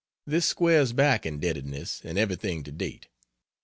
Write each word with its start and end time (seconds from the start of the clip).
This 0.25 0.47
squares 0.47 0.93
back 0.93 1.27
indebtedness 1.27 2.01
and 2.03 2.17
everything 2.17 2.63
to 2.63 2.71
date. 2.71 3.07